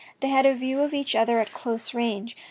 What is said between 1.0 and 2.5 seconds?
other at close range.